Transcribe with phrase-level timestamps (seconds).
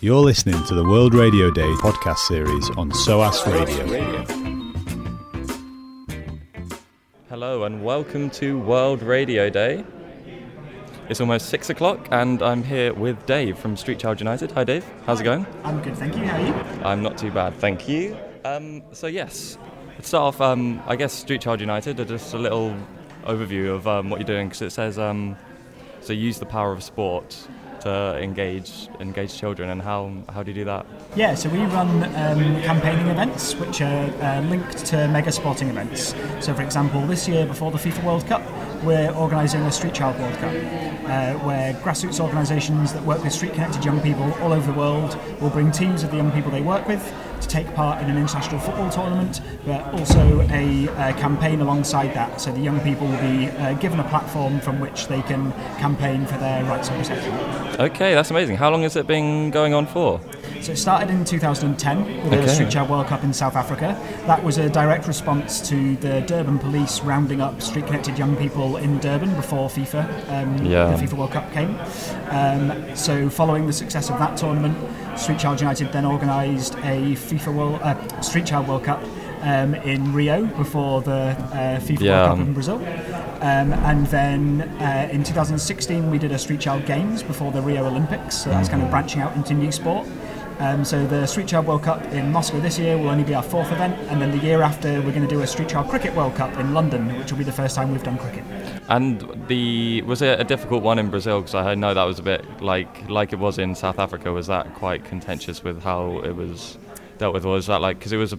[0.00, 4.24] You're listening to the World Radio Day podcast series on SOAS Radio.
[7.28, 9.84] Hello and welcome to World Radio Day.
[11.08, 14.52] It's almost six o'clock and I'm here with Dave from Street Child United.
[14.52, 15.44] Hi Dave, how's it going?
[15.64, 16.24] I'm good, thank you.
[16.26, 16.84] How are you?
[16.84, 18.16] I'm not too bad, thank you.
[18.44, 19.58] Um, so yes,
[19.96, 20.40] let's start off.
[20.40, 21.96] Um, I guess Street Child United.
[22.06, 22.76] Just a little
[23.24, 25.36] overview of um, what you're doing because it says um,
[26.00, 27.48] so use the power of sport
[27.88, 30.00] to engage engage children and how
[30.34, 30.86] how do you do that?
[31.16, 31.90] Yeah, so we run
[32.22, 36.14] um, campaigning events which are uh, linked to mega sporting events.
[36.40, 38.42] So, for example, this year before the FIFA World Cup,
[38.82, 43.52] we're organising a Street Child World Cup, uh, where grassroots organisations that work with street
[43.52, 46.62] connected young people all over the world will bring teams of the young people they
[46.62, 47.02] work with
[47.40, 52.40] to take part in an international football tournament, but also a, a campaign alongside that.
[52.40, 56.26] So the young people will be uh, given a platform from which they can campaign
[56.26, 57.80] for their rights and protection.
[57.80, 58.56] Okay, that's amazing.
[58.56, 60.20] How long has it been going on for?
[60.60, 62.40] So it started in 2010 with Okay.
[62.42, 63.96] the Street Child World Cup in South Africa.
[64.26, 68.76] That was a direct response to the Durban police rounding up street connected young people
[68.76, 70.86] in Durban before FIFA, um, Yeah.
[70.94, 71.76] the FIFA World Cup came.
[72.30, 74.76] Um, so following the success of that tournament,
[75.16, 79.02] Street Child United then organised a FIFA World, uh, Street Child World Cup
[79.42, 82.26] um, in Rio before the uh, FIFA Yeah.
[82.26, 82.76] World Cup in Brazil.
[83.40, 87.86] Um, and then uh, in 2016 we did a Street Child Games before the Rio
[87.86, 88.36] Olympics.
[88.36, 90.06] So that's kind of branching out into new sport.
[90.58, 93.44] Um, so the Street Child World Cup in Moscow this year will only be our
[93.44, 96.14] fourth event, and then the year after we're going to do a Street Child Cricket
[96.16, 98.42] World Cup in London, which will be the first time we've done cricket.
[98.88, 101.42] And the was it a difficult one in Brazil?
[101.42, 104.32] Because I know that was a bit like like it was in South Africa.
[104.32, 106.76] Was that quite contentious with how it was
[107.18, 108.38] dealt with, or was that like because it was a,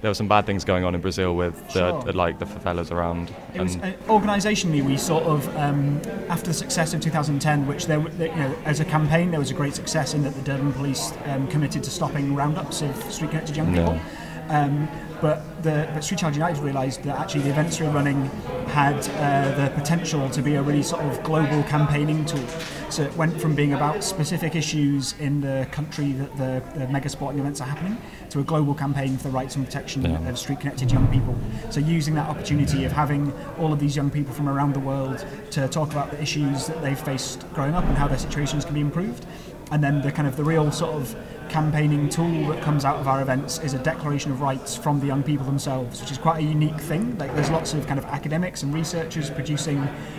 [0.00, 2.02] there were some bad things going on in Brazil with the, Sure.
[2.02, 3.30] the like the favelas around?
[3.54, 7.98] It was, uh, organisationally, we sort of, um, after the success of 2010, which there,
[8.00, 11.12] you know, as a campaign, there was a great success in that the Durban police
[11.26, 13.80] um, committed to stopping roundups of street connected young Yeah.
[13.84, 14.00] people.
[14.48, 14.88] Um,
[15.20, 18.24] but the but Street Child United realised that actually the events we were running
[18.68, 22.46] had uh, the potential to be a really sort of global campaigning tool.
[22.88, 27.08] So it went from being about specific issues in the country that the, the mega
[27.08, 27.96] sporting events are happening
[28.30, 30.28] to a global campaign for the rights and protection Yeah.
[30.28, 31.36] of street connected young people.
[31.70, 35.24] So using that opportunity of having all of these young people from around the world
[35.50, 38.74] to talk about the issues that they've faced growing up and how their situations can
[38.74, 39.26] be improved.
[39.72, 41.14] And then the kind of the real sort of
[41.50, 45.06] campaigning tool that comes out of our events is a declaration of rights from the
[45.06, 47.18] young people themselves, which is quite a unique thing.
[47.18, 49.78] Like there's lots of kind of academics and researchers producing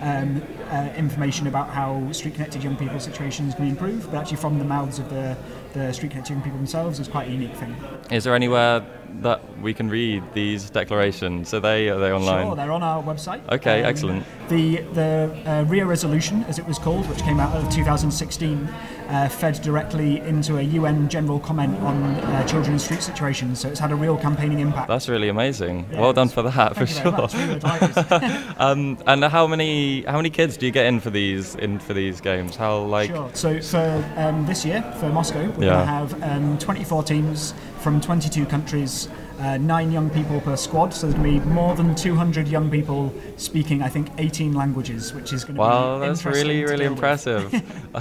[0.00, 4.38] um, uh, information about how street connected young people's situations can be improved, but actually
[4.38, 5.36] from the mouths of the,
[5.74, 7.74] the street connected young people themselves is quite a unique thing.
[8.10, 8.84] is there anywhere
[9.20, 11.52] that we can read these declarations?
[11.54, 12.46] Are they are they online?
[12.46, 13.46] Sure, they're on our website.
[13.50, 14.24] Okay, excellent.
[14.48, 18.68] The the uh, Rio Resolution, as it was called, which came out of 2016,
[19.08, 23.60] uh, fed directly into a UN general comment on uh, children in street situations.
[23.60, 24.88] So it's had a real campaigning impact.
[24.88, 25.74] That's really amazing.
[25.92, 27.02] Yeah, well done for that, for sure.
[27.02, 27.34] very much.
[27.34, 28.54] We were delighted.
[28.58, 31.92] Um, and how many how many kids do you get in for these in for
[31.94, 32.56] these games?
[32.56, 33.30] How like Sure.
[33.34, 33.86] So for
[34.16, 35.84] um, this year, for Moscow, we're Yeah.
[35.84, 39.08] going to have um, 24 teams from 22 countries,
[39.40, 40.94] uh, nine young people per squad.
[40.94, 45.12] So there's going to be more than 200 young people speaking, I think, 18 languages,
[45.12, 47.44] which is going to Wow, be that's really, really impressive.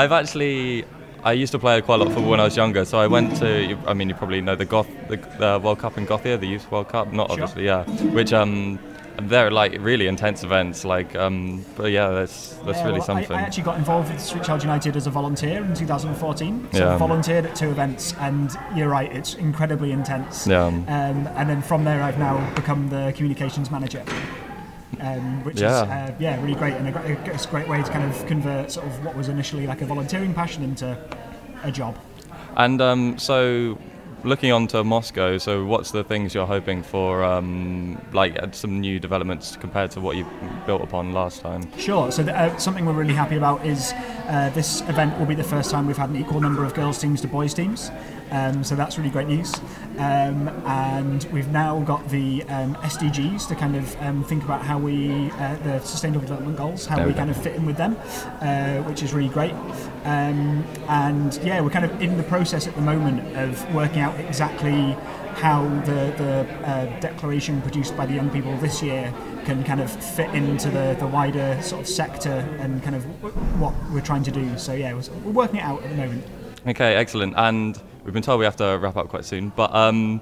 [0.00, 0.84] I've actually,
[1.24, 3.06] I used to play quite a lot of football when I was younger, so I
[3.06, 3.78] went to.
[3.86, 6.70] I mean, you probably know the Goth, the, the World Cup in Gothia, the Youth
[6.70, 7.42] World Cup, not Sure.
[7.44, 8.78] obviously, yeah, which, um,
[9.22, 13.06] they're like really intense events, like, um, but yeah, that's that's Yeah, really well, I-
[13.06, 13.32] something.
[13.36, 16.68] I, actually got involved with Street Child United as a volunteer in 2014.
[16.72, 16.94] So Yeah.
[16.94, 20.46] I volunteered at two events, and you're right, it's incredibly intense.
[20.46, 20.66] Yeah.
[20.66, 20.86] Um,
[21.36, 24.02] and then from there, I've now become the communications manager.
[25.00, 25.82] Um, which Yeah.
[25.84, 28.86] is uh, yeah really great and a, a great way to kind of convert sort
[28.86, 30.96] of what was initially like a volunteering passion into
[31.62, 31.96] a job.
[32.56, 33.78] And um, so,
[34.22, 38.80] looking on to Moscow, so what's the things you're hoping for, um, like uh, some
[38.80, 40.24] new developments compared to what you
[40.66, 41.62] built upon last time?
[41.78, 42.12] Sure.
[42.12, 43.92] So the, uh, something we're really happy about is
[44.26, 46.98] uh, this event will be the first time we've had an equal number of girls
[46.98, 47.90] teams to boys teams.
[48.30, 49.54] Um, so that's really great news.
[49.98, 54.78] Um, and we've now got the um, SDGs to kind of um, think about how
[54.78, 57.18] we, uh, the Sustainable Development Goals, how we, go.
[57.18, 57.96] kind of fit in with them,
[58.40, 59.52] uh, which is really great.
[60.04, 64.18] Um, and yeah, we're kind of in the process at the moment of working out
[64.18, 64.96] exactly
[65.34, 69.12] how the, the uh, declaration produced by the young people this year
[69.44, 73.04] can kind of fit into the, the wider sort of sector and kind of
[73.60, 74.56] what we're trying to do.
[74.58, 76.24] So yeah, we're, working it out at the moment.
[76.66, 77.34] Okay, excellent.
[77.36, 80.20] And we've been told we have to wrap up quite soon, but um,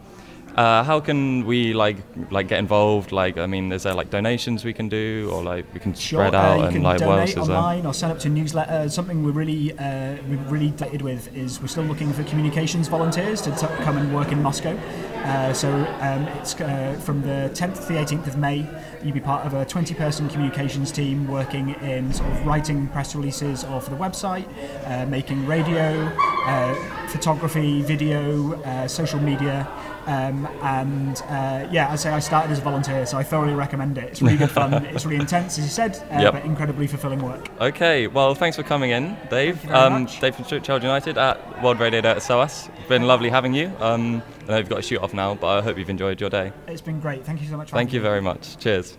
[0.54, 1.96] Uh, how can we like
[2.30, 3.10] like get involved?
[3.10, 6.20] Like, I mean, is there like donations we can do, or like we can Sure,
[6.20, 7.56] spread uh, out you and can like what else donate is there?
[7.56, 8.88] online or sign up to a newsletter.
[8.90, 13.40] Something we're really uh, we're really delighted with is we're still looking for communications volunteers
[13.42, 14.76] to t- come and work in Moscow.
[15.24, 15.70] Uh, so
[16.00, 18.66] um, it's uh, from the 10th to the 18th of May.
[19.04, 23.62] You'll be part of a 20-person communications team working in sort of writing press releases
[23.64, 24.46] or for the website,
[24.86, 26.12] uh, making radio,
[26.46, 26.74] uh,
[27.08, 29.66] photography, video, uh, social media.
[30.06, 33.98] Um, and uh, yeah, I say I started as a volunteer, so I thoroughly recommend
[33.98, 34.04] it.
[34.04, 34.72] It's really good fun.
[34.86, 36.32] it's really intense, as you said, uh, Yep.
[36.34, 37.48] but incredibly fulfilling work.
[37.60, 39.60] Okay, well, thanks for coming in, Dave.
[39.60, 40.06] Thank you very Um.
[40.20, 42.68] Dave from Child United at World Radio Day at SOAS.
[42.78, 43.70] It's been lovely having you.
[43.80, 46.30] Um, I know you've got to shoot off now, but I hope you've enjoyed your
[46.30, 46.52] day.
[46.66, 47.24] It's been great.
[47.24, 47.70] Thank you so much.
[47.70, 48.04] For Thank you me.
[48.04, 48.58] very much.
[48.58, 48.98] Cheers.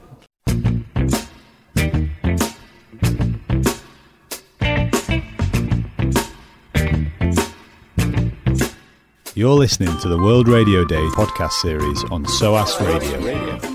[9.36, 13.73] You're listening to the World Radio Day podcast series on SOAS Radio.